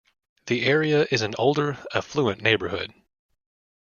The 0.47 0.65
area 0.65 1.05
is 1.11 1.21
an 1.21 1.35
older, 1.37 1.77
affluent 1.93 2.41
neighbourhood. 2.41 2.91